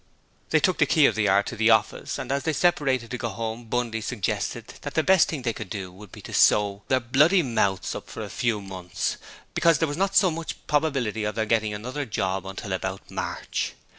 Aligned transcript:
They 0.49 0.59
took 0.59 0.79
the 0.79 0.87
key 0.87 1.05
of 1.05 1.13
the 1.13 1.25
yard 1.25 1.45
to 1.45 1.55
the 1.55 1.69
office 1.69 2.17
and 2.17 2.31
as 2.31 2.41
they 2.41 2.53
separated 2.53 3.11
to 3.11 3.19
go 3.19 3.29
home 3.29 3.65
Bundy 3.65 4.01
suggested 4.01 4.73
that 4.81 4.95
the 4.95 5.03
best 5.03 5.27
thing 5.29 5.43
they 5.43 5.53
could 5.53 5.69
do 5.69 5.91
would 5.91 6.11
be 6.11 6.21
to 6.23 6.33
sew 6.33 6.81
their 6.87 6.99
bloody 6.99 7.43
mouths 7.43 7.93
up 7.93 8.09
for 8.09 8.23
a 8.23 8.27
few 8.31 8.61
months, 8.61 9.17
because 9.53 9.77
there 9.77 9.87
was 9.87 9.97
not 9.97 10.19
much 10.33 10.65
probability 10.65 11.23
of 11.23 11.35
their 11.35 11.45
getting 11.45 11.71
another 11.75 12.05
job 12.07 12.47
until 12.47 12.73
about 12.73 13.11
March. 13.11 13.75